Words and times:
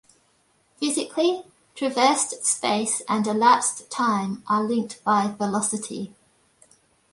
Physically, 0.77 1.43
traversed 1.75 2.43
space 2.43 3.03
and 3.07 3.27
elapsed 3.27 3.87
time 3.91 4.41
are 4.49 4.63
linked 4.63 5.03
by 5.03 5.27
velocity. 5.27 6.15